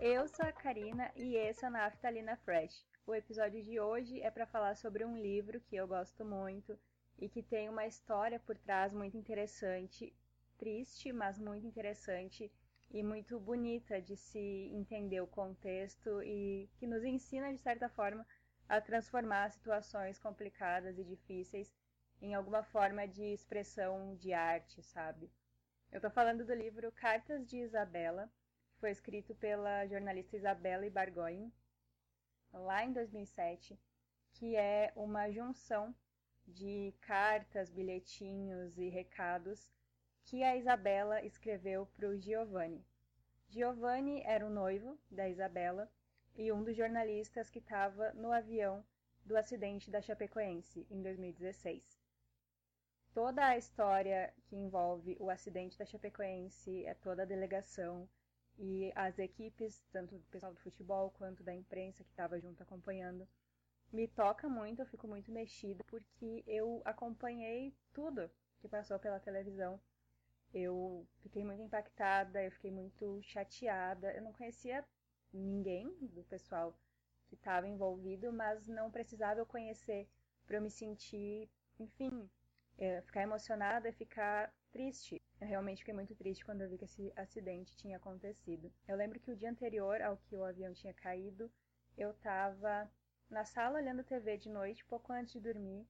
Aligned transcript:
Eu 0.00 0.28
sou 0.28 0.46
a 0.46 0.52
Karina 0.52 1.10
e 1.16 1.34
esse 1.34 1.64
é 1.64 1.68
o 1.68 1.72
Naftalina 1.72 2.36
Fresh. 2.36 2.86
O 3.04 3.12
episódio 3.12 3.64
de 3.64 3.80
hoje 3.80 4.20
é 4.22 4.30
para 4.30 4.46
falar 4.46 4.76
sobre 4.76 5.04
um 5.04 5.18
livro 5.18 5.60
que 5.60 5.74
eu 5.74 5.88
gosto 5.88 6.24
muito 6.24 6.78
e 7.18 7.28
que 7.28 7.42
tem 7.42 7.68
uma 7.68 7.84
história 7.84 8.38
por 8.38 8.56
trás 8.56 8.92
muito 8.92 9.16
interessante, 9.16 10.14
triste, 10.56 11.12
mas 11.12 11.36
muito 11.36 11.66
interessante 11.66 12.48
e 12.92 13.02
muito 13.02 13.40
bonita 13.40 14.00
de 14.00 14.16
se 14.16 14.70
entender 14.72 15.20
o 15.20 15.26
contexto 15.26 16.22
e 16.22 16.70
que 16.76 16.86
nos 16.86 17.02
ensina, 17.02 17.52
de 17.52 17.58
certa 17.58 17.88
forma, 17.88 18.24
a 18.68 18.80
transformar 18.80 19.50
situações 19.50 20.16
complicadas 20.16 20.96
e 20.96 21.02
difíceis 21.02 21.74
em 22.22 22.34
alguma 22.34 22.62
forma 22.62 23.08
de 23.08 23.24
expressão 23.24 24.14
de 24.14 24.32
arte, 24.32 24.80
sabe? 24.80 25.28
Eu 25.90 26.00
tô 26.00 26.08
falando 26.08 26.44
do 26.44 26.54
livro 26.54 26.92
Cartas 26.92 27.44
de 27.44 27.56
Isabela, 27.56 28.30
foi 28.80 28.90
escrito 28.90 29.34
pela 29.34 29.86
jornalista 29.86 30.36
Isabela 30.36 30.86
Ibargoin, 30.86 31.52
lá 32.52 32.84
em 32.84 32.92
2007, 32.92 33.78
que 34.32 34.56
é 34.56 34.92
uma 34.94 35.30
junção 35.30 35.94
de 36.46 36.94
cartas, 37.00 37.70
bilhetinhos 37.70 38.78
e 38.78 38.88
recados 38.88 39.68
que 40.24 40.42
a 40.42 40.56
Isabela 40.56 41.22
escreveu 41.24 41.86
para 41.96 42.08
o 42.08 42.16
Giovanni. 42.16 42.84
Giovanni 43.48 44.22
era 44.24 44.46
o 44.46 44.50
noivo 44.50 44.98
da 45.10 45.28
Isabela 45.28 45.90
e 46.36 46.52
um 46.52 46.62
dos 46.62 46.76
jornalistas 46.76 47.50
que 47.50 47.58
estava 47.58 48.12
no 48.12 48.30
avião 48.32 48.84
do 49.24 49.36
acidente 49.36 49.90
da 49.90 50.00
Chapecoense 50.00 50.86
em 50.90 51.02
2016. 51.02 52.00
Toda 53.12 53.44
a 53.44 53.58
história 53.58 54.32
que 54.44 54.54
envolve 54.54 55.16
o 55.18 55.28
acidente 55.30 55.76
da 55.76 55.84
Chapecoense, 55.84 56.84
é 56.84 56.94
toda 56.94 57.22
a 57.22 57.26
delegação 57.26 58.08
e 58.58 58.92
as 58.94 59.18
equipes, 59.18 59.84
tanto 59.92 60.16
do 60.16 60.24
pessoal 60.26 60.52
do 60.52 60.60
futebol 60.60 61.10
quanto 61.12 61.42
da 61.42 61.54
imprensa 61.54 62.02
que 62.02 62.10
estava 62.10 62.40
junto 62.40 62.62
acompanhando, 62.62 63.26
me 63.92 64.06
toca 64.08 64.48
muito, 64.48 64.82
eu 64.82 64.86
fico 64.86 65.06
muito 65.06 65.30
mexida 65.32 65.84
porque 65.84 66.42
eu 66.46 66.82
acompanhei 66.84 67.74
tudo 67.92 68.30
que 68.60 68.68
passou 68.68 68.98
pela 68.98 69.20
televisão. 69.20 69.80
Eu 70.52 71.06
fiquei 71.22 71.44
muito 71.44 71.62
impactada, 71.62 72.42
eu 72.42 72.50
fiquei 72.50 72.70
muito 72.70 73.20
chateada. 73.22 74.12
Eu 74.12 74.22
não 74.22 74.32
conhecia 74.32 74.84
ninguém 75.32 75.94
do 76.00 76.24
pessoal 76.24 76.74
que 77.28 77.34
estava 77.34 77.68
envolvido, 77.68 78.32
mas 78.32 78.66
não 78.66 78.90
precisava 78.90 79.40
eu 79.40 79.46
conhecer 79.46 80.08
para 80.46 80.56
eu 80.56 80.62
me 80.62 80.70
sentir, 80.70 81.48
enfim, 81.78 82.28
é, 82.78 83.02
ficar 83.02 83.22
emocionada 83.22 83.88
e 83.88 83.92
ficar 83.92 84.52
triste. 84.68 85.20
Eu 85.40 85.46
realmente 85.46 85.78
fiquei 85.78 85.94
muito 85.94 86.14
triste 86.14 86.44
quando 86.44 86.62
eu 86.62 86.68
vi 86.68 86.78
que 86.78 86.84
esse 86.84 87.12
acidente 87.16 87.76
tinha 87.76 87.96
acontecido. 87.96 88.72
Eu 88.86 88.96
lembro 88.96 89.20
que 89.20 89.30
o 89.30 89.36
dia 89.36 89.50
anterior 89.50 90.00
ao 90.02 90.16
que 90.16 90.36
o 90.36 90.44
avião 90.44 90.72
tinha 90.72 90.94
caído, 90.94 91.50
eu 91.96 92.10
estava 92.10 92.90
na 93.28 93.44
sala 93.44 93.78
olhando 93.78 94.04
TV 94.04 94.36
de 94.38 94.48
noite, 94.48 94.84
pouco 94.84 95.12
antes 95.12 95.32
de 95.32 95.40
dormir, 95.40 95.86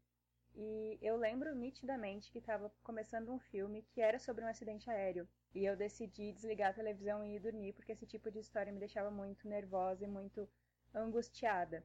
e 0.55 0.99
eu 1.01 1.17
lembro 1.17 1.55
nitidamente 1.55 2.33
que 2.33 2.39
estava 2.39 2.73
começando 2.83 3.33
um 3.33 3.39
filme 3.39 3.83
que 3.83 4.01
era 4.01 4.19
sobre 4.19 4.45
um 4.45 4.49
acidente 4.49 4.91
aéreo. 4.91 5.29
E 5.55 5.65
eu 5.65 5.77
decidi 5.77 6.33
desligar 6.33 6.71
a 6.71 6.75
televisão 6.75 7.25
e 7.25 7.37
ir 7.37 7.41
dormir, 7.41 7.73
porque 7.75 7.93
esse 7.93 8.07
tipo 8.07 8.31
de 8.31 8.41
história 8.41 8.73
me 8.73 8.81
deixava 8.81 9.11
muito 9.11 9.49
nervosa 9.49 10.05
e 10.05 10.09
muito 10.09 10.49
angustiada. 10.93 11.85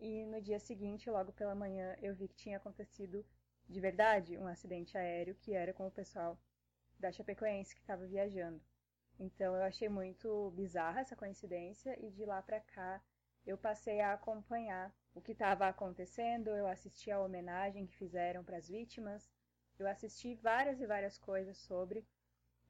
E 0.00 0.26
no 0.26 0.40
dia 0.40 0.58
seguinte, 0.58 1.10
logo 1.10 1.32
pela 1.32 1.54
manhã, 1.54 1.96
eu 2.02 2.14
vi 2.14 2.28
que 2.28 2.36
tinha 2.36 2.56
acontecido 2.56 3.24
de 3.68 3.80
verdade 3.80 4.38
um 4.38 4.46
acidente 4.46 4.96
aéreo 4.96 5.34
que 5.34 5.52
era 5.54 5.72
com 5.72 5.86
o 5.86 5.90
pessoal 5.90 6.38
da 6.98 7.12
Chapecoense 7.12 7.74
que 7.74 7.80
estava 7.80 8.06
viajando. 8.06 8.60
Então 9.18 9.54
eu 9.56 9.62
achei 9.62 9.88
muito 9.88 10.50
bizarra 10.52 11.00
essa 11.00 11.16
coincidência 11.16 11.98
e 12.04 12.10
de 12.10 12.24
lá 12.24 12.40
para 12.42 12.60
cá 12.60 13.02
eu 13.46 13.56
passei 13.56 14.00
a 14.00 14.12
acompanhar 14.12 14.94
o 15.14 15.20
que 15.20 15.32
estava 15.32 15.66
acontecendo, 15.66 16.48
eu 16.50 16.66
assisti 16.66 17.10
a 17.10 17.20
homenagem 17.20 17.86
que 17.86 17.96
fizeram 17.96 18.44
para 18.44 18.58
as 18.58 18.68
vítimas, 18.68 19.30
eu 19.78 19.86
assisti 19.86 20.34
várias 20.34 20.80
e 20.80 20.86
várias 20.86 21.18
coisas 21.18 21.56
sobre. 21.56 22.06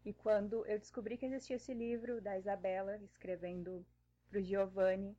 E 0.05 0.12
quando 0.12 0.65
eu 0.67 0.78
descobri 0.78 1.19
que 1.19 1.27
existia 1.27 1.56
esse 1.56 1.75
livro 1.75 2.21
da 2.21 2.39
Isabela 2.39 2.97
escrevendo 2.99 3.84
para 4.28 4.39
o 4.39 4.43
Giovanni, 4.43 5.17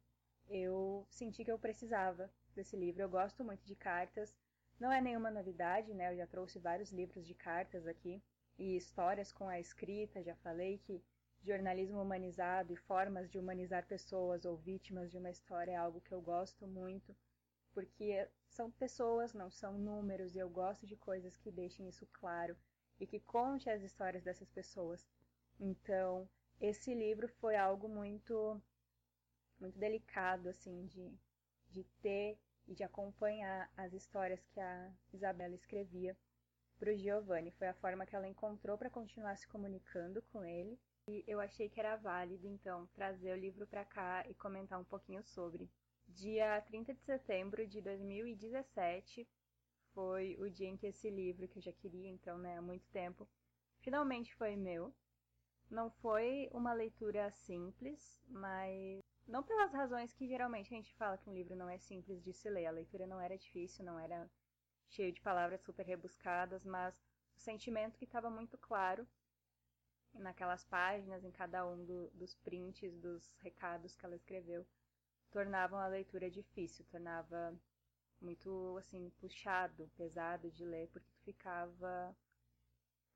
eu 0.47 1.05
senti 1.09 1.43
que 1.43 1.51
eu 1.51 1.59
precisava 1.59 2.31
desse 2.55 2.75
livro. 2.75 3.01
Eu 3.01 3.09
gosto 3.09 3.43
muito 3.43 3.63
de 3.65 3.75
cartas, 3.75 4.33
não 4.79 4.91
é 4.91 5.01
nenhuma 5.01 5.29
novidade, 5.29 5.93
né? 5.93 6.11
Eu 6.11 6.17
já 6.17 6.27
trouxe 6.27 6.59
vários 6.59 6.91
livros 6.91 7.25
de 7.25 7.33
cartas 7.33 7.85
aqui 7.85 8.21
e 8.57 8.75
histórias 8.75 9.31
com 9.31 9.47
a 9.47 9.59
escrita, 9.59 10.23
já 10.23 10.35
falei 10.35 10.77
que 10.79 11.03
jornalismo 11.41 12.01
humanizado 12.01 12.73
e 12.73 12.77
formas 12.77 13.29
de 13.29 13.37
humanizar 13.39 13.85
pessoas 13.87 14.45
ou 14.45 14.57
vítimas 14.57 15.09
de 15.09 15.17
uma 15.17 15.29
história 15.29 15.71
é 15.71 15.75
algo 15.75 16.01
que 16.01 16.13
eu 16.13 16.21
gosto 16.21 16.67
muito, 16.67 17.15
porque 17.73 18.27
são 18.49 18.69
pessoas, 18.71 19.33
não 19.33 19.49
são 19.49 19.77
números, 19.77 20.35
e 20.35 20.39
eu 20.39 20.49
gosto 20.49 20.85
de 20.85 20.97
coisas 20.97 21.37
que 21.37 21.51
deixem 21.51 21.87
isso 21.87 22.05
claro 22.11 22.55
e 22.99 23.07
que 23.07 23.19
conte 23.19 23.69
as 23.69 23.81
histórias 23.81 24.23
dessas 24.23 24.49
pessoas. 24.49 25.07
Então, 25.59 26.27
esse 26.59 26.93
livro 26.93 27.27
foi 27.27 27.55
algo 27.55 27.87
muito 27.87 28.61
muito 29.59 29.77
delicado 29.77 30.49
assim 30.49 30.85
de 30.85 31.13
de 31.69 31.83
ter 32.01 32.37
e 32.69 32.75
de 32.75 32.83
acompanhar 32.83 33.69
as 33.75 33.93
histórias 33.93 34.45
que 34.45 34.59
a 34.59 34.93
Isabela 35.11 35.55
escrevia 35.55 36.15
para 36.77 36.93
o 36.93 36.95
Giovanni. 36.95 37.51
Foi 37.51 37.67
a 37.67 37.73
forma 37.73 38.05
que 38.05 38.15
ela 38.15 38.27
encontrou 38.27 38.77
para 38.77 38.91
continuar 38.91 39.35
se 39.35 39.47
comunicando 39.47 40.21
com 40.31 40.45
ele 40.45 40.79
e 41.07 41.23
eu 41.27 41.39
achei 41.39 41.67
que 41.67 41.79
era 41.79 41.95
válido, 41.95 42.47
então, 42.47 42.85
trazer 42.93 43.33
o 43.33 43.39
livro 43.39 43.65
para 43.65 43.83
cá 43.83 44.23
e 44.29 44.35
comentar 44.35 44.79
um 44.79 44.83
pouquinho 44.83 45.23
sobre. 45.23 45.67
Dia 46.07 46.61
30 46.61 46.93
de 46.93 47.01
setembro 47.01 47.67
de 47.67 47.81
2017 47.81 49.27
foi 49.93 50.37
o 50.39 50.47
dia 50.47 50.67
em 50.67 50.77
que 50.77 50.85
esse 50.85 51.09
livro, 51.09 51.47
que 51.47 51.57
eu 51.57 51.63
já 51.63 51.73
queria, 51.73 52.07
então, 52.07 52.37
né, 52.37 52.57
há 52.57 52.61
muito 52.61 52.87
tempo, 52.91 53.27
finalmente 53.81 54.35
foi 54.35 54.55
meu. 54.55 54.93
Não 55.69 55.89
foi 55.89 56.47
uma 56.51 56.73
leitura 56.73 57.31
simples, 57.31 58.21
mas 58.27 59.01
não 59.29 59.43
pelas 59.43 59.71
razões 59.71 60.11
que 60.11 60.27
geralmente 60.27 60.73
a 60.73 60.77
gente 60.77 60.93
fala 60.95 61.17
que 61.17 61.29
um 61.29 61.33
livro 61.33 61.55
não 61.55 61.69
é 61.69 61.77
simples 61.77 62.21
de 62.23 62.33
se 62.33 62.49
ler. 62.49 62.65
A 62.65 62.71
leitura 62.71 63.05
não 63.05 63.21
era 63.21 63.37
difícil, 63.37 63.85
não 63.85 63.99
era 63.99 64.29
cheio 64.89 65.13
de 65.13 65.21
palavras 65.21 65.61
super 65.61 65.85
rebuscadas, 65.85 66.65
mas 66.65 66.95
o 67.35 67.39
sentimento 67.39 67.97
que 67.97 68.05
estava 68.05 68.29
muito 68.29 68.57
claro 68.57 69.07
naquelas 70.15 70.65
páginas, 70.65 71.23
em 71.23 71.31
cada 71.31 71.65
um 71.65 71.85
do, 71.85 72.09
dos 72.09 72.33
prints, 72.35 72.91
dos 72.95 73.31
recados 73.41 73.95
que 73.95 74.03
ela 74.03 74.15
escreveu, 74.15 74.65
tornavam 75.29 75.77
a 75.79 75.87
leitura 75.87 76.29
difícil, 76.29 76.83
tornava 76.89 77.55
muito 78.19 78.77
assim 78.79 79.11
puxado, 79.21 79.89
pesado 79.95 80.49
de 80.49 80.65
ler, 80.65 80.89
porque 80.89 81.11
tu 81.11 81.21
ficava 81.21 82.15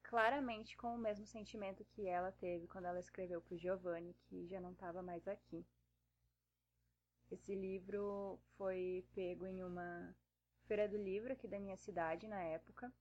claramente 0.03 0.77
com 0.77 0.93
o 0.93 0.97
mesmo 0.97 1.25
sentimento 1.25 1.83
que 1.85 2.07
ela 2.07 2.31
teve 2.31 2.67
quando 2.67 2.85
ela 2.85 2.99
escreveu 2.99 3.41
para 3.41 3.55
o 3.55 3.57
Giovanni, 3.57 4.13
que 4.29 4.47
já 4.47 4.61
não 4.61 4.73
estava 4.73 5.01
mais 5.01 5.27
aqui. 5.27 5.65
Esse 7.33 7.55
livro 7.55 8.39
foi 8.55 9.03
pego 9.15 9.47
em 9.47 9.63
uma 9.63 10.15
feira 10.67 10.87
do 10.87 10.97
livro 10.97 11.33
aqui 11.33 11.47
da 11.47 11.59
minha 11.59 11.75
cidade 11.75 12.27
na 12.27 12.39
época. 12.43 12.93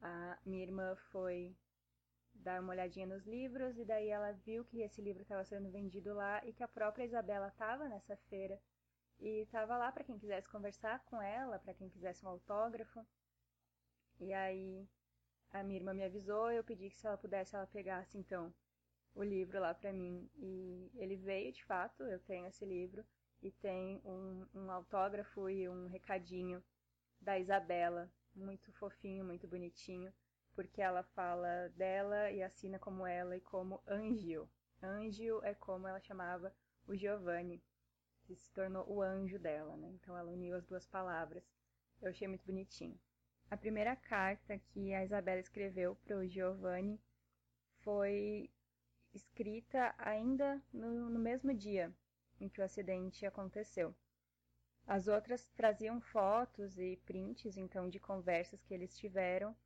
A 0.00 0.38
minha 0.46 0.62
irmã 0.62 0.94
foi 1.10 1.56
dar 2.34 2.60
uma 2.60 2.72
olhadinha 2.72 3.04
nos 3.04 3.26
livros 3.26 3.76
e 3.76 3.84
daí 3.84 4.10
ela 4.10 4.30
viu 4.30 4.64
que 4.64 4.80
esse 4.80 5.02
livro 5.02 5.22
estava 5.22 5.44
sendo 5.44 5.72
vendido 5.72 6.14
lá 6.14 6.40
e 6.46 6.52
que 6.52 6.62
a 6.62 6.68
própria 6.68 7.04
Isabela 7.04 7.48
estava 7.48 7.88
nessa 7.88 8.16
feira 8.28 8.60
e 9.18 9.42
estava 9.42 9.76
lá 9.76 9.90
para 9.90 10.04
quem 10.04 10.20
quisesse 10.20 10.48
conversar 10.48 11.04
com 11.06 11.20
ela, 11.20 11.58
para 11.58 11.74
quem 11.74 11.88
quisesse 11.88 12.24
um 12.24 12.28
autógrafo. 12.28 13.04
E 14.20 14.32
aí 14.32 14.88
a 15.50 15.64
minha 15.64 15.80
irmã 15.80 15.92
me 15.92 16.04
avisou, 16.04 16.48
eu 16.52 16.62
pedi 16.62 16.90
que 16.90 16.96
se 16.96 17.08
ela 17.08 17.18
pudesse 17.18 17.56
ela 17.56 17.66
pegasse 17.66 18.16
então 18.16 18.54
o 19.16 19.24
livro 19.24 19.58
lá 19.58 19.74
para 19.74 19.92
mim 19.92 20.30
e 20.36 20.92
ele 20.94 21.16
veio 21.16 21.52
de 21.52 21.64
fato, 21.64 22.04
eu 22.04 22.20
tenho 22.20 22.46
esse 22.46 22.64
livro 22.64 23.04
e 23.44 23.52
tem 23.52 24.00
um, 24.04 24.46
um 24.54 24.70
autógrafo 24.70 25.48
e 25.48 25.68
um 25.68 25.86
recadinho 25.86 26.60
da 27.20 27.38
Isabela, 27.38 28.10
muito 28.34 28.72
fofinho, 28.72 29.24
muito 29.24 29.46
bonitinho 29.46 30.12
porque 30.54 30.80
ela 30.80 31.02
fala 31.02 31.68
dela 31.76 32.30
e 32.30 32.42
assina 32.42 32.78
como 32.78 33.06
ela 33.06 33.36
e 33.36 33.40
como 33.40 33.82
Angio. 33.86 34.48
Angio 34.82 35.42
é 35.42 35.54
como 35.54 35.88
ela 35.88 36.00
chamava 36.00 36.54
o 36.86 36.94
Giovanni, 36.94 37.62
que 38.24 38.34
se 38.36 38.50
tornou 38.52 38.88
o 38.88 39.02
anjo 39.02 39.38
dela, 39.38 39.76
né? 39.76 39.88
Então 39.94 40.16
ela 40.16 40.30
uniu 40.30 40.56
as 40.56 40.64
duas 40.64 40.86
palavras. 40.86 41.42
Eu 42.00 42.10
achei 42.10 42.28
muito 42.28 42.44
bonitinho. 42.44 42.98
A 43.50 43.56
primeira 43.56 43.96
carta 43.96 44.58
que 44.58 44.94
a 44.94 45.04
Isabela 45.04 45.40
escreveu 45.40 45.96
para 45.96 46.16
o 46.16 46.26
Giovanni 46.26 47.00
foi 47.80 48.50
escrita 49.12 49.94
ainda 49.98 50.62
no, 50.72 51.10
no 51.10 51.18
mesmo 51.18 51.52
dia 51.54 51.92
em 52.40 52.48
que 52.48 52.60
o 52.60 52.64
acidente 52.64 53.26
aconteceu. 53.26 53.94
As 54.86 55.08
outras 55.08 55.46
traziam 55.56 56.00
fotos 56.00 56.78
e 56.78 56.96
prints, 57.06 57.56
então, 57.56 57.88
de 57.88 57.98
conversas 57.98 58.62
que 58.62 58.74
eles 58.74 58.96
tiveram 58.96 59.56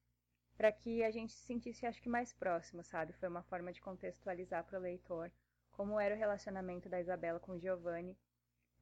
para 0.56 0.72
que 0.72 1.04
a 1.04 1.10
gente 1.10 1.32
se 1.32 1.46
sentisse, 1.46 1.86
acho 1.86 2.02
que, 2.02 2.08
mais 2.08 2.32
próximo, 2.32 2.82
sabe? 2.82 3.12
Foi 3.12 3.28
uma 3.28 3.44
forma 3.44 3.72
de 3.72 3.80
contextualizar 3.80 4.64
para 4.64 4.78
o 4.78 4.82
leitor 4.82 5.30
como 5.70 6.00
era 6.00 6.14
o 6.14 6.18
relacionamento 6.18 6.88
da 6.88 7.00
Isabela 7.00 7.38
com 7.38 7.56
Giovanni, 7.56 8.18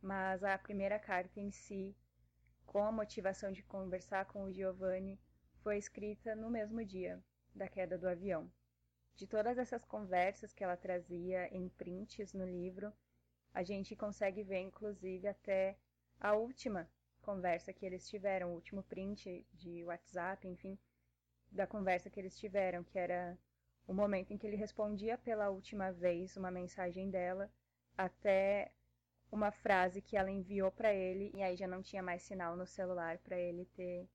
mas 0.00 0.42
a 0.42 0.56
primeira 0.56 0.98
carta 0.98 1.38
em 1.38 1.50
si, 1.50 1.94
com 2.64 2.82
a 2.82 2.90
motivação 2.90 3.52
de 3.52 3.62
conversar 3.62 4.24
com 4.24 4.44
o 4.44 4.52
Giovanni, 4.52 5.20
foi 5.62 5.76
escrita 5.76 6.34
no 6.34 6.48
mesmo 6.48 6.82
dia 6.82 7.22
da 7.54 7.68
queda 7.68 7.98
do 7.98 8.08
avião. 8.08 8.50
De 9.14 9.26
todas 9.26 9.58
essas 9.58 9.84
conversas 9.84 10.54
que 10.54 10.64
ela 10.64 10.76
trazia 10.76 11.48
em 11.54 11.68
prints 11.68 12.32
no 12.32 12.46
livro, 12.46 12.90
a 13.56 13.62
gente 13.62 13.96
consegue 13.96 14.42
ver 14.42 14.60
inclusive 14.60 15.26
até 15.26 15.78
a 16.20 16.34
última 16.34 16.86
conversa 17.22 17.72
que 17.72 17.86
eles 17.86 18.06
tiveram, 18.06 18.50
o 18.50 18.54
último 18.54 18.82
print 18.82 19.46
de 19.54 19.82
WhatsApp, 19.82 20.46
enfim, 20.46 20.78
da 21.50 21.66
conversa 21.66 22.10
que 22.10 22.20
eles 22.20 22.38
tiveram, 22.38 22.84
que 22.84 22.98
era 22.98 23.36
o 23.86 23.94
momento 23.94 24.30
em 24.30 24.36
que 24.36 24.46
ele 24.46 24.56
respondia 24.56 25.16
pela 25.16 25.48
última 25.48 25.90
vez 25.90 26.36
uma 26.36 26.50
mensagem 26.50 27.08
dela, 27.08 27.50
até 27.96 28.70
uma 29.32 29.50
frase 29.50 30.02
que 30.02 30.18
ela 30.18 30.30
enviou 30.30 30.70
para 30.70 30.92
ele 30.92 31.30
e 31.34 31.42
aí 31.42 31.56
já 31.56 31.66
não 31.66 31.82
tinha 31.82 32.02
mais 32.02 32.22
sinal 32.22 32.58
no 32.58 32.66
celular 32.66 33.16
para 33.20 33.38
ele 33.38 33.64
ter 33.74 34.06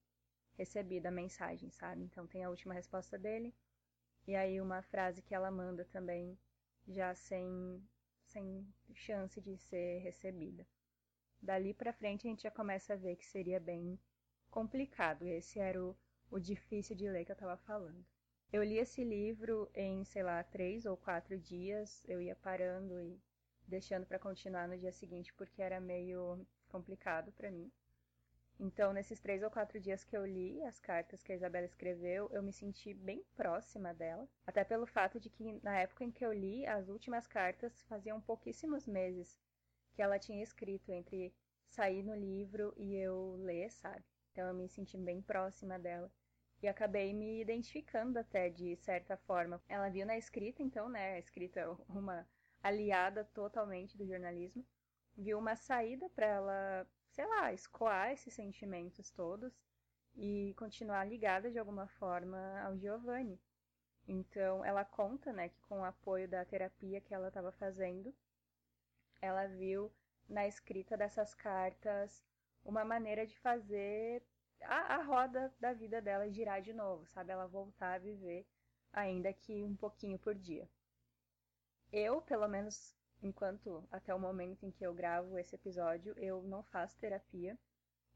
recebido 0.56 1.08
a 1.08 1.12
mensagem, 1.12 1.72
sabe? 1.72 2.04
Então 2.04 2.28
tem 2.28 2.44
a 2.44 2.50
última 2.52 2.76
resposta 2.76 3.18
dele 3.18 3.52
e 4.28 4.36
aí 4.36 4.62
uma 4.62 4.84
frase 4.84 5.20
que 5.24 5.34
ela 5.34 5.50
manda 5.50 5.84
também 5.86 6.38
já 6.88 7.16
sem 7.16 7.82
sem 8.32 8.66
chance 8.94 9.40
de 9.42 9.58
ser 9.58 10.00
recebida. 10.00 10.66
Dali 11.42 11.74
para 11.74 11.94
frente 11.94 12.28
a 12.28 12.30
gente 12.30 12.44
já 12.44 12.52
começa 12.52 12.94
a 12.94 12.98
ver 12.98 13.16
que 13.16 13.26
seria 13.26 13.60
bem 13.60 14.00
complicado. 14.50 15.28
Esse 15.28 15.60
era 15.60 15.84
o, 15.84 15.96
o 16.30 16.40
difícil 16.40 16.96
de 16.96 17.10
ler 17.10 17.26
que 17.26 17.32
eu 17.32 17.36
estava 17.36 17.58
falando. 17.58 18.06
Eu 18.52 18.64
li 18.64 18.78
esse 18.78 19.04
livro 19.04 19.70
em, 19.74 20.04
sei 20.06 20.24
lá, 20.24 20.44
três 20.44 20.86
ou 20.86 20.98
quatro 20.98 21.38
dias. 21.38 22.04
Eu 22.08 22.22
ia 22.22 22.36
parando 22.36 23.02
e 23.02 23.20
deixando 23.68 24.06
para 24.06 24.20
continuar 24.20 24.68
no 24.68 24.78
dia 24.78 24.92
seguinte 24.92 25.34
porque 25.34 25.62
era 25.62 25.80
meio 25.80 26.46
complicado 26.68 27.32
para 27.32 27.52
mim. 27.52 27.72
Então, 28.64 28.94
nesses 28.94 29.20
três 29.20 29.42
ou 29.42 29.50
quatro 29.50 29.80
dias 29.80 30.04
que 30.04 30.16
eu 30.16 30.24
li 30.24 30.64
as 30.66 30.80
cartas 30.80 31.24
que 31.24 31.32
a 31.32 31.36
Isabela 31.36 31.66
escreveu, 31.66 32.30
eu 32.32 32.44
me 32.44 32.54
senti 32.54 32.94
bem 32.94 33.26
próxima 33.36 33.92
dela. 33.92 34.30
Até 34.46 34.64
pelo 34.64 34.86
fato 34.86 35.20
de 35.20 35.32
que, 35.32 35.60
na 35.64 35.80
época 35.80 36.04
em 36.04 36.12
que 36.12 36.24
eu 36.24 36.32
li 36.32 36.64
as 36.68 36.88
últimas 36.88 37.26
cartas, 37.26 37.82
faziam 37.90 38.22
pouquíssimos 38.22 38.86
meses 38.86 39.36
que 39.96 40.02
ela 40.02 40.20
tinha 40.20 40.44
escrito 40.44 40.92
entre 40.92 41.34
sair 41.70 42.04
no 42.04 42.14
livro 42.14 42.72
e 42.78 42.96
eu 42.96 43.36
ler, 43.40 43.72
sabe? 43.72 44.06
Então, 44.32 44.48
eu 44.48 44.54
me 44.54 44.70
senti 44.70 44.96
bem 44.96 45.24
próxima 45.24 45.80
dela. 45.80 46.12
E 46.62 46.68
acabei 46.68 47.16
me 47.16 47.42
identificando 47.42 48.20
até 48.20 48.48
de 48.48 48.76
certa 48.76 49.18
forma. 49.18 49.60
Ela 49.68 49.90
viu 49.90 50.06
na 50.06 50.16
escrita, 50.20 50.62
então, 50.62 50.88
né? 50.88 51.16
A 51.16 51.20
escrita 51.20 51.62
é 51.62 51.68
uma 51.90 52.28
aliada 52.62 53.26
totalmente 53.34 53.98
do 53.98 54.06
jornalismo. 54.06 54.64
Viu 55.18 55.40
uma 55.40 55.56
saída 55.56 56.08
para 56.12 56.28
ela 56.28 56.88
sei 57.22 57.28
lá, 57.28 57.54
escoar 57.54 58.12
esses 58.12 58.34
sentimentos 58.34 59.12
todos 59.12 59.54
e 60.16 60.56
continuar 60.58 61.04
ligada 61.04 61.52
de 61.52 61.60
alguma 61.60 61.88
forma 61.88 62.60
ao 62.64 62.76
Giovanni. 62.76 63.40
Então, 64.08 64.66
ela 64.66 64.84
conta, 64.84 65.32
né, 65.32 65.50
que 65.50 65.62
com 65.62 65.82
o 65.82 65.86
apoio 65.86 66.28
da 66.28 66.44
terapia 66.44 67.00
que 67.00 67.14
ela 67.14 67.28
estava 67.28 67.52
fazendo, 67.52 68.12
ela 69.22 69.46
viu 69.46 69.94
na 70.28 70.48
escrita 70.48 70.98
dessas 70.98 71.36
cartas 71.36 72.26
uma 72.66 72.84
maneira 72.84 73.28
de 73.28 73.38
fazer 73.38 74.24
a, 74.64 74.96
a 74.96 75.04
roda 75.04 75.54
da 75.60 75.74
vida 75.74 76.02
dela 76.02 76.28
girar 76.28 76.60
de 76.60 76.74
novo, 76.74 77.06
sabe? 77.06 77.32
Ela 77.32 77.46
voltar 77.46 77.94
a 77.94 78.00
viver, 78.00 78.48
ainda 78.92 79.32
que 79.32 79.64
um 79.64 79.76
pouquinho 79.76 80.18
por 80.18 80.34
dia. 80.34 80.68
Eu, 81.92 82.20
pelo 82.20 82.48
menos 82.48 82.96
enquanto 83.22 83.88
até 83.92 84.14
o 84.14 84.20
momento 84.20 84.66
em 84.66 84.72
que 84.72 84.86
eu 84.86 84.94
gravo 84.94 85.38
esse 85.38 85.56
episódio, 85.56 86.14
eu 86.18 86.42
não 86.44 86.64
faço 86.64 86.98
terapia. 86.98 87.58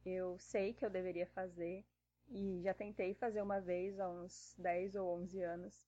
Eu 0.06 0.38
sei 0.40 0.74
que 0.74 0.86
eu 0.86 0.90
deveria 0.90 1.28
fazer 1.28 1.86
e 2.30 2.62
já 2.64 2.74
tentei 2.74 3.14
fazer 3.14 3.42
uma 3.42 3.60
vez 3.60 4.00
há 4.00 4.10
uns 4.10 4.56
10 4.58 4.96
ou 4.96 5.08
11 5.22 5.42
anos. 5.42 5.88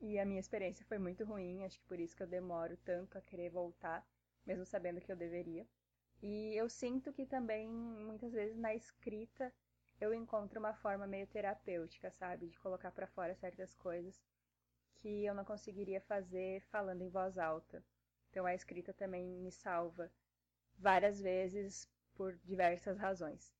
E 0.00 0.18
a 0.18 0.24
minha 0.24 0.40
experiência 0.40 0.84
foi 0.86 0.98
muito 0.98 1.24
ruim, 1.24 1.64
acho 1.64 1.78
que 1.78 1.86
por 1.86 1.98
isso 1.98 2.16
que 2.16 2.22
eu 2.22 2.26
demoro 2.26 2.76
tanto 2.84 3.16
a 3.16 3.22
querer 3.22 3.50
voltar, 3.50 4.06
mesmo 4.44 4.64
sabendo 4.66 5.00
que 5.00 5.10
eu 5.10 5.16
deveria. 5.16 5.66
E 6.22 6.54
eu 6.54 6.68
sinto 6.68 7.12
que 7.12 7.26
também, 7.26 7.68
muitas 7.68 8.32
vezes, 8.32 8.56
na 8.56 8.74
escrita, 8.74 9.52
eu 10.00 10.12
encontro 10.12 10.58
uma 10.58 10.74
forma 10.74 11.06
meio 11.06 11.26
terapêutica, 11.26 12.10
sabe? 12.10 12.48
De 12.48 12.58
colocar 12.58 12.90
para 12.90 13.06
fora 13.06 13.34
certas 13.34 13.74
coisas 13.74 14.22
que 14.96 15.24
eu 15.24 15.34
não 15.34 15.44
conseguiria 15.44 16.00
fazer 16.00 16.62
falando 16.70 17.02
em 17.02 17.08
voz 17.08 17.38
alta. 17.38 17.84
Então 18.34 18.46
a 18.46 18.52
escrita 18.52 18.92
também 18.92 19.24
me 19.24 19.52
salva 19.52 20.10
várias 20.76 21.20
vezes 21.20 21.88
por 22.16 22.34
diversas 22.38 22.98
razões. 22.98 23.54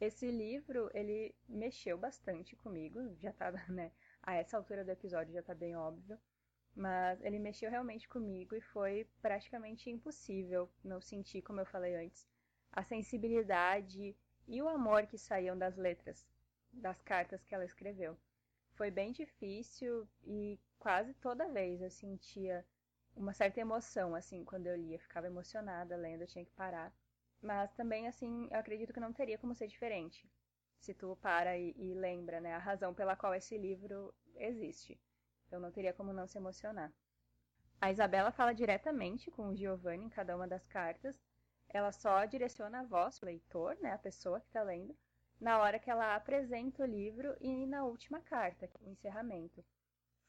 Esse 0.00 0.28
livro, 0.28 0.90
ele 0.92 1.32
mexeu 1.48 1.96
bastante 1.96 2.56
comigo, 2.56 2.98
já 3.20 3.32
tá, 3.32 3.52
né, 3.70 3.92
a 4.20 4.34
essa 4.34 4.56
altura 4.56 4.84
do 4.84 4.90
episódio 4.90 5.32
já 5.32 5.40
tá 5.40 5.54
bem 5.54 5.76
óbvio, 5.76 6.18
mas 6.74 7.22
ele 7.22 7.38
mexeu 7.38 7.70
realmente 7.70 8.08
comigo 8.08 8.56
e 8.56 8.60
foi 8.60 9.08
praticamente 9.22 9.88
impossível 9.88 10.68
não 10.82 11.00
sentir, 11.00 11.42
como 11.42 11.60
eu 11.60 11.66
falei 11.66 11.94
antes, 11.94 12.26
a 12.72 12.82
sensibilidade 12.82 14.16
e 14.48 14.60
o 14.60 14.68
amor 14.68 15.06
que 15.06 15.16
saíam 15.16 15.56
das 15.56 15.76
letras, 15.76 16.26
das 16.72 17.00
cartas 17.02 17.44
que 17.44 17.54
ela 17.54 17.64
escreveu. 17.64 18.18
Foi 18.74 18.90
bem 18.90 19.12
difícil 19.12 20.08
e 20.24 20.58
quase 20.76 21.14
toda 21.14 21.48
vez 21.52 21.80
eu 21.80 21.90
sentia 21.90 22.66
uma 23.16 23.32
certa 23.32 23.60
emoção, 23.60 24.14
assim, 24.14 24.44
quando 24.44 24.66
eu 24.66 24.76
lia. 24.76 24.98
Ficava 24.98 25.26
emocionada 25.26 25.96
lendo, 25.96 26.22
eu 26.22 26.26
tinha 26.26 26.44
que 26.44 26.52
parar. 26.52 26.92
Mas 27.42 27.72
também, 27.74 28.06
assim, 28.08 28.48
eu 28.50 28.58
acredito 28.58 28.92
que 28.92 29.00
não 29.00 29.12
teria 29.12 29.38
como 29.38 29.54
ser 29.54 29.66
diferente. 29.68 30.28
Se 30.78 30.94
tu 30.94 31.16
para 31.20 31.56
e, 31.56 31.74
e 31.76 31.94
lembra, 31.94 32.40
né, 32.40 32.54
a 32.54 32.58
razão 32.58 32.94
pela 32.94 33.16
qual 33.16 33.34
esse 33.34 33.56
livro 33.56 34.14
existe. 34.36 35.00
Então 35.46 35.60
não 35.60 35.72
teria 35.72 35.92
como 35.92 36.12
não 36.12 36.26
se 36.26 36.38
emocionar. 36.38 36.92
A 37.80 37.90
Isabela 37.90 38.30
fala 38.30 38.54
diretamente 38.54 39.30
com 39.30 39.48
o 39.48 39.56
Giovanni 39.56 40.06
em 40.06 40.10
cada 40.10 40.36
uma 40.36 40.46
das 40.46 40.66
cartas. 40.66 41.16
Ela 41.68 41.92
só 41.92 42.24
direciona 42.24 42.80
a 42.80 42.84
voz, 42.84 43.20
o 43.20 43.26
leitor, 43.26 43.76
né, 43.80 43.92
a 43.92 43.98
pessoa 43.98 44.40
que 44.40 44.46
está 44.46 44.62
lendo, 44.62 44.96
na 45.40 45.58
hora 45.58 45.78
que 45.78 45.90
ela 45.90 46.14
apresenta 46.14 46.82
o 46.82 46.86
livro 46.86 47.36
e 47.40 47.66
na 47.66 47.84
última 47.84 48.20
carta, 48.20 48.70
o 48.80 48.88
encerramento. 48.88 49.64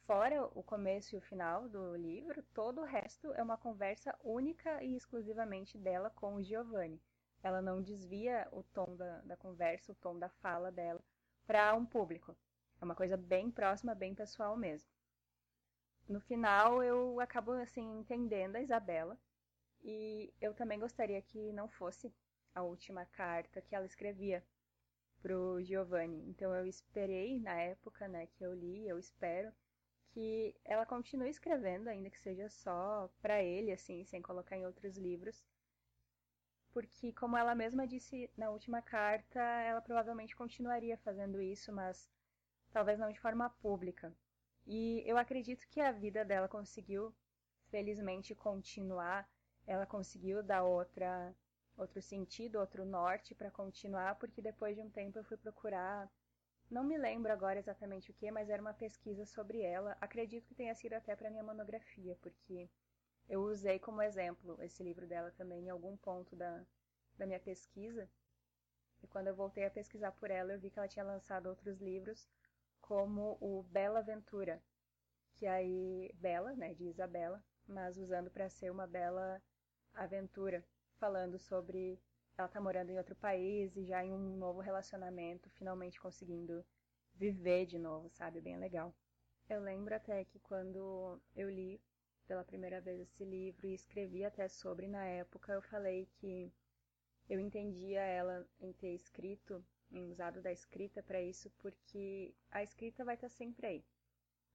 Fora 0.08 0.46
o 0.58 0.64
começo 0.64 1.14
e 1.14 1.18
o 1.18 1.22
final 1.22 1.68
do 1.68 1.94
livro, 1.98 2.42
todo 2.54 2.80
o 2.80 2.86
resto 2.86 3.34
é 3.34 3.44
uma 3.44 3.58
conversa 3.58 4.18
única 4.24 4.82
e 4.82 4.96
exclusivamente 4.96 5.78
dela 5.78 6.10
com 6.12 6.36
o 6.36 6.42
Giovanni. 6.42 7.02
Ela 7.44 7.62
não 7.62 7.82
desvia 7.82 8.48
o 8.54 8.64
tom 8.64 8.96
da, 8.96 9.20
da 9.24 9.36
conversa, 9.36 9.92
o 9.92 9.96
tom 9.96 10.18
da 10.18 10.30
fala 10.30 10.72
dela 10.72 11.04
para 11.46 11.76
um 11.76 11.86
público. 11.86 12.34
É 12.80 12.86
uma 12.86 12.96
coisa 12.96 13.18
bem 13.18 13.52
próxima, 13.52 13.94
bem 13.94 14.16
pessoal 14.16 14.56
mesmo. 14.56 14.90
No 16.08 16.22
final, 16.22 16.82
eu 16.82 17.20
acabo 17.20 17.52
assim 17.52 18.00
entendendo 18.00 18.56
a 18.56 18.62
Isabela 18.62 19.20
e 19.84 20.34
eu 20.40 20.54
também 20.54 20.80
gostaria 20.80 21.22
que 21.22 21.52
não 21.52 21.68
fosse 21.68 22.14
a 22.56 22.64
última 22.64 23.06
carta 23.08 23.62
que 23.62 23.76
ela 23.76 23.86
escrevia 23.86 24.42
pro 25.22 25.62
Giovanni. 25.62 26.30
Então 26.30 26.56
eu 26.56 26.66
esperei 26.66 27.42
na 27.42 27.56
época, 27.60 28.08
né, 28.08 28.26
que 28.28 28.42
eu 28.46 28.54
li, 28.54 28.88
eu 28.88 28.98
espero 28.98 29.52
que 30.18 30.56
ela 30.66 30.84
continue 30.84 31.30
escrevendo, 31.30 31.88
ainda 31.88 32.10
que 32.10 32.18
seja 32.18 32.50
só 32.50 33.08
para 33.22 33.44
ele, 33.44 33.72
assim, 33.72 34.04
sem 34.04 34.20
colocar 34.20 34.58
em 34.58 34.66
outros 34.66 34.98
livros. 34.98 35.46
Porque, 36.72 37.14
como 37.14 37.38
ela 37.38 37.54
mesma 37.54 37.86
disse 37.86 38.28
na 38.36 38.50
última 38.50 38.82
carta, 38.82 39.40
ela 39.40 39.80
provavelmente 39.80 40.36
continuaria 40.36 40.98
fazendo 40.98 41.40
isso, 41.40 41.72
mas 41.72 42.10
talvez 42.72 42.98
não 42.98 43.12
de 43.12 43.20
forma 43.20 43.48
pública. 43.62 44.12
E 44.66 45.04
eu 45.06 45.20
acredito 45.20 45.68
que 45.70 45.80
a 45.80 45.92
vida 45.92 46.26
dela 46.26 46.48
conseguiu, 46.48 47.14
felizmente, 47.70 48.34
continuar. 48.34 49.30
Ela 49.68 49.86
conseguiu 49.86 50.42
dar 50.42 50.64
outra, 50.64 51.32
outro 51.78 52.02
sentido, 52.02 52.58
outro 52.60 52.84
norte 52.86 53.36
para 53.36 53.52
continuar, 53.52 54.16
porque 54.16 54.42
depois 54.42 54.76
de 54.76 54.82
um 54.82 54.90
tempo 54.90 55.20
eu 55.20 55.24
fui 55.24 55.38
procurar 55.38 56.10
não 56.70 56.84
me 56.84 56.98
lembro 56.98 57.32
agora 57.32 57.60
exatamente 57.60 58.12
o 58.12 58.14
que, 58.14 58.30
mas 58.30 58.50
era 58.50 58.62
uma 58.62 58.74
pesquisa 58.74 59.26
sobre 59.26 59.62
ela. 59.62 59.98
Acredito 60.02 60.48
que 60.48 60.56
tenha 60.56 60.76
sido 60.76 60.94
até 60.94 61.16
para 61.16 61.30
minha 61.30 61.44
monografia, 61.44 62.18
porque 62.22 62.70
eu 63.30 63.42
usei 63.42 63.80
como 63.80 64.02
exemplo 64.02 64.62
esse 64.62 64.84
livro 64.84 65.08
dela 65.08 65.32
também 65.32 65.66
em 65.66 65.70
algum 65.70 65.96
ponto 65.98 66.36
da, 66.36 66.66
da 67.18 67.26
minha 67.26 67.40
pesquisa. 67.40 68.10
E 69.02 69.08
quando 69.08 69.28
eu 69.28 69.36
voltei 69.36 69.66
a 69.66 69.72
pesquisar 69.72 70.12
por 70.14 70.32
ela, 70.32 70.54
eu 70.54 70.60
vi 70.60 70.70
que 70.70 70.80
ela 70.80 70.88
tinha 70.88 71.06
lançado 71.06 71.48
outros 71.48 71.80
livros, 71.80 72.28
como 72.82 73.38
o 73.40 73.64
Bela 73.64 74.00
Aventura, 74.00 74.62
que 75.36 75.46
aí 75.46 76.12
Bela, 76.16 76.54
né, 76.54 76.74
de 76.74 76.86
Isabela, 76.86 77.44
mas 77.68 77.98
usando 77.98 78.32
para 78.32 78.50
ser 78.50 78.72
uma 78.72 78.88
bela 78.88 79.42
aventura, 79.94 80.66
falando 80.98 81.38
sobre 81.38 82.00
ela 82.38 82.48
tá 82.48 82.62
morando 82.62 82.92
em 82.92 82.98
outro 82.98 83.16
país 83.16 83.76
e 83.76 83.84
já 83.84 84.06
em 84.06 84.14
um 84.14 84.38
novo 84.38 84.62
relacionamento, 84.62 85.50
finalmente 85.52 86.00
conseguindo 86.00 86.64
viver 87.16 87.66
de 87.66 87.80
novo, 87.80 88.10
sabe? 88.10 88.40
Bem 88.40 88.58
legal. 88.58 88.94
Eu 89.50 89.60
lembro 89.62 89.96
até 89.96 90.24
que 90.24 90.40
quando 90.40 91.20
eu 91.36 91.50
li 91.50 91.82
pela 92.28 92.44
primeira 92.44 92.80
vez 92.80 93.00
esse 93.00 93.24
livro 93.24 93.66
e 93.66 93.74
escrevi 93.74 94.24
até 94.24 94.48
sobre 94.48 94.88
na 94.88 95.04
época, 95.06 95.54
eu 95.54 95.62
falei 95.62 96.08
que 96.18 96.52
eu 97.30 97.40
entendia 97.40 98.02
ela 98.02 98.48
em 98.60 98.72
ter 98.74 98.94
escrito, 98.94 99.64
em 99.90 100.12
usado 100.12 100.42
da 100.42 100.52
escrita 100.52 101.02
para 101.02 101.22
isso, 101.22 101.50
porque 101.58 102.36
a 102.52 102.62
escrita 102.62 103.04
vai 103.04 103.16
estar 103.16 103.30
tá 103.30 103.34
sempre 103.34 103.66
aí 103.66 103.86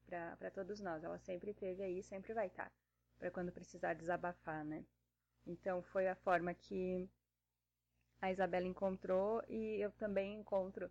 para 0.07 0.51
todos 0.51 0.79
nós. 0.81 1.03
Ela 1.03 1.19
sempre 1.19 1.53
teve 1.55 1.83
aí, 1.83 2.03
sempre 2.03 2.33
vai 2.33 2.47
estar, 2.47 2.67
tá, 2.67 2.73
para 3.19 3.31
quando 3.31 3.51
precisar 3.51 3.95
desabafar, 3.95 4.65
né? 4.65 4.85
Então 5.47 5.83
foi 5.83 6.07
a 6.07 6.15
forma 6.15 6.55
que 6.55 7.09
a 8.23 8.31
Isabela 8.31 8.69
encontrou 8.69 9.43
e 9.49 9.81
eu 9.81 9.91
também 9.93 10.35
encontro 10.37 10.89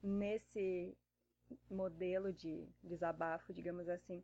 nesse 0.00 0.96
modelo 1.68 2.32
de 2.32 2.68
desabafo, 2.80 3.52
digamos 3.52 3.88
assim, 3.88 4.22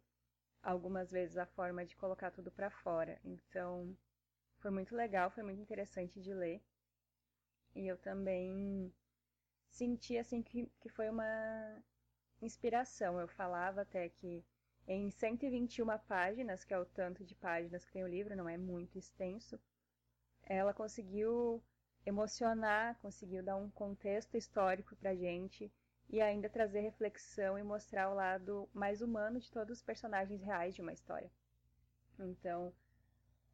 algumas 0.62 1.10
vezes 1.10 1.36
a 1.36 1.46
forma 1.46 1.84
de 1.84 1.96
colocar 1.96 2.30
tudo 2.30 2.52
para 2.52 2.70
fora. 2.70 3.18
Então 3.24 3.96
foi 4.58 4.70
muito 4.70 4.94
legal, 4.94 5.32
foi 5.32 5.42
muito 5.42 5.60
interessante 5.60 6.20
de 6.20 6.32
ler. 6.32 6.62
E 7.74 7.88
eu 7.88 7.98
também 7.98 8.94
senti 9.68 10.16
assim 10.16 10.40
que, 10.40 10.70
que 10.80 10.88
foi 10.88 11.10
uma 11.10 11.82
inspiração. 12.40 13.20
Eu 13.20 13.26
falava 13.26 13.80
até 13.80 14.08
que 14.08 14.44
em 14.86 15.10
121 15.10 15.98
páginas, 16.06 16.64
que 16.64 16.72
é 16.72 16.78
o 16.78 16.86
tanto 16.86 17.24
de 17.24 17.34
páginas 17.34 17.84
que 17.84 17.92
tem 17.92 18.04
o 18.04 18.08
livro, 18.08 18.36
não 18.36 18.48
é 18.48 18.56
muito 18.56 18.96
extenso, 18.96 19.58
ela 20.44 20.72
conseguiu 20.72 21.60
emocionar, 22.06 22.98
conseguiu 23.00 23.42
dar 23.42 23.56
um 23.56 23.70
contexto 23.70 24.36
histórico 24.36 24.96
pra 24.96 25.14
gente 25.14 25.72
e 26.08 26.20
ainda 26.20 26.48
trazer 26.48 26.80
reflexão 26.80 27.58
e 27.58 27.62
mostrar 27.62 28.10
o 28.10 28.14
lado 28.14 28.68
mais 28.72 29.00
humano 29.00 29.40
de 29.40 29.50
todos 29.50 29.78
os 29.78 29.82
personagens 29.82 30.42
reais 30.42 30.74
de 30.74 30.82
uma 30.82 30.92
história. 30.92 31.30
Então, 32.18 32.72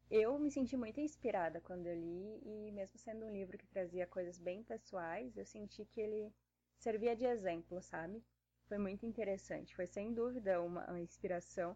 eu 0.09 0.37
me 0.37 0.51
senti 0.51 0.75
muito 0.75 0.99
inspirada 0.99 1.61
quando 1.61 1.87
eu 1.87 1.95
li 1.95 2.41
e 2.43 2.71
mesmo 2.71 2.97
sendo 2.97 3.25
um 3.25 3.31
livro 3.31 3.57
que 3.57 3.67
trazia 3.67 4.05
coisas 4.05 4.37
bem 4.37 4.63
pessoais, 4.63 5.37
eu 5.37 5.45
senti 5.45 5.85
que 5.85 6.01
ele 6.01 6.33
servia 6.77 7.15
de 7.15 7.25
exemplo, 7.25 7.81
sabe? 7.81 8.23
foi 8.71 8.77
muito 8.77 9.05
interessante. 9.05 9.75
Foi 9.75 9.85
sem 9.85 10.13
dúvida 10.13 10.61
uma, 10.61 10.85
uma 10.87 11.01
inspiração, 11.01 11.75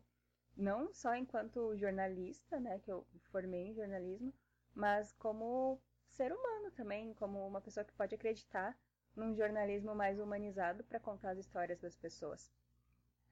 não 0.55 0.93
só 0.93 1.13
enquanto 1.13 1.75
jornalista, 1.75 2.57
né, 2.57 2.79
que 2.79 2.89
eu 2.89 3.05
formei 3.31 3.67
em 3.67 3.73
jornalismo, 3.73 4.33
mas 4.73 5.11
como 5.19 5.77
ser 6.15 6.31
humano 6.31 6.71
também, 6.71 7.13
como 7.15 7.45
uma 7.47 7.61
pessoa 7.61 7.83
que 7.83 7.93
pode 7.93 8.15
acreditar 8.15 8.77
num 9.15 9.35
jornalismo 9.35 9.95
mais 9.95 10.19
humanizado 10.19 10.83
para 10.83 10.99
contar 10.99 11.31
as 11.31 11.39
histórias 11.39 11.79
das 11.79 11.95
pessoas. 11.95 12.51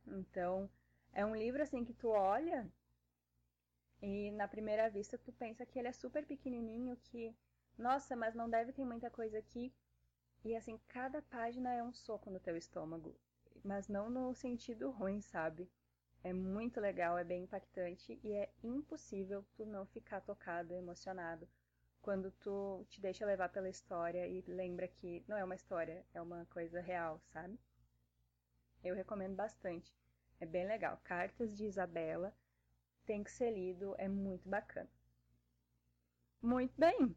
Então, 0.08 0.70
é 1.14 1.26
um 1.26 1.36
livro 1.36 1.62
assim 1.62 1.84
que 1.84 1.94
tu 1.94 2.10
olha 2.10 2.68
e 4.02 4.32
na 4.32 4.48
primeira 4.48 4.90
vista 4.90 5.18
tu 5.18 5.32
pensa 5.34 5.66
que 5.66 5.80
ele 5.80 5.88
é 5.88 5.94
super 5.94 6.26
pequenininho, 6.26 6.98
que 6.98 7.36
nossa, 7.78 8.16
mas 8.16 8.36
não 8.36 8.50
deve 8.50 8.72
ter 8.72 8.86
muita 8.86 9.10
coisa 9.10 9.38
aqui. 9.40 9.74
E 10.44 10.56
assim, 10.56 10.78
cada 10.90 11.22
página 11.22 11.74
é 11.74 11.82
um 11.82 11.94
soco 11.94 12.30
no 12.30 12.40
teu 12.40 12.58
estômago 12.58 13.16
mas 13.64 13.88
não 13.88 14.10
no 14.10 14.34
sentido 14.34 14.92
ruim, 14.92 15.22
sabe? 15.22 15.70
É 16.24 16.34
muito 16.34 16.80
legal, 16.80 17.18
é 17.18 17.24
bem 17.24 17.44
impactante 17.44 18.20
e 18.24 18.34
é 18.34 18.50
impossível 18.64 19.46
tu 19.56 19.66
não 19.66 19.86
ficar 19.86 20.22
tocado, 20.22 20.74
emocionado 20.74 21.48
quando 22.04 22.30
tu 22.32 22.86
te 22.90 23.00
deixa 23.00 23.26
levar 23.26 23.48
pela 23.48 23.70
história 23.70 24.28
e 24.28 24.42
lembra 24.46 24.90
que 24.90 25.24
não 25.26 25.38
é 25.38 25.44
uma 25.44 25.56
história, 25.56 26.06
é 26.14 26.22
uma 26.22 26.46
coisa 26.48 26.82
real, 26.82 27.20
sabe? 27.32 27.58
Eu 28.84 28.94
recomendo 28.94 29.36
bastante. 29.36 29.96
É 30.40 30.46
bem 30.46 30.68
legal. 30.68 31.00
Cartas 31.06 31.56
de 31.56 31.66
Isabela 31.66 32.36
tem 33.06 33.24
que 33.24 33.32
ser 33.32 33.52
lido, 33.52 33.96
é 33.98 34.10
muito 34.10 34.50
bacana. 34.50 34.90
Muito 36.42 36.78
bem! 36.78 37.16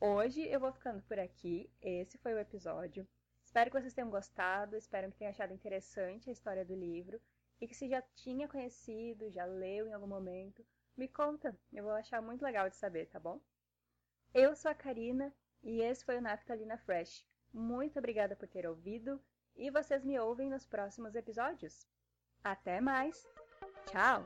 Hoje 0.00 0.42
eu 0.42 0.58
vou 0.58 0.72
ficando 0.72 1.00
por 1.02 1.18
aqui. 1.20 1.70
Esse 1.80 2.18
foi 2.18 2.34
o 2.34 2.38
episódio. 2.38 3.06
Espero 3.44 3.70
que 3.70 3.80
vocês 3.80 3.94
tenham 3.94 4.10
gostado, 4.10 4.76
espero 4.76 5.12
que 5.12 5.18
tenham 5.18 5.30
achado 5.30 5.54
interessante 5.54 6.28
a 6.28 6.32
história 6.32 6.64
do 6.64 6.74
livro 6.74 7.20
e 7.60 7.68
que 7.68 7.76
se 7.76 7.88
já 7.88 8.02
tinha 8.16 8.48
conhecido, 8.48 9.30
já 9.30 9.44
leu 9.44 9.86
em 9.86 9.92
algum 9.92 10.08
momento, 10.08 10.66
me 10.96 11.06
conta, 11.06 11.56
eu 11.72 11.84
vou 11.84 11.92
achar 11.92 12.20
muito 12.20 12.42
legal 12.42 12.68
de 12.68 12.76
saber, 12.76 13.06
tá 13.06 13.20
bom? 13.20 13.40
Eu 14.32 14.54
sou 14.54 14.70
a 14.70 14.74
Karina 14.74 15.34
e 15.62 15.80
esse 15.82 16.04
foi 16.04 16.18
o 16.18 16.20
Naftalina 16.20 16.78
Fresh. 16.78 17.26
Muito 17.52 17.98
obrigada 17.98 18.36
por 18.36 18.46
ter 18.46 18.66
ouvido 18.66 19.20
e 19.56 19.70
vocês 19.70 20.04
me 20.04 20.18
ouvem 20.20 20.48
nos 20.48 20.64
próximos 20.64 21.16
episódios. 21.16 21.86
Até 22.42 22.80
mais! 22.80 23.26
Tchau! 23.86 24.22